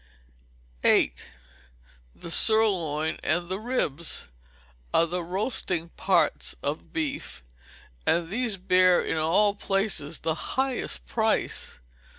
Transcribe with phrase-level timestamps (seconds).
[0.81, 1.13] viii.
[2.15, 4.29] The Sirloin and the Ribs
[4.91, 7.43] are the roasting parts of beef,
[8.07, 11.77] and these bear in all places the highest price.